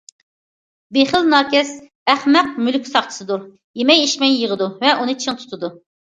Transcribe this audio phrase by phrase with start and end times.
[0.95, 1.67] بېخىل- ناكەس،
[2.13, 3.43] ئەخمەق، مۈلۈك ساقچىسىدۇر،
[3.81, 5.71] يېمەي- ئىچمەي يىغىدۇ ۋە ئۇنى چىڭ تۇتىدۇ.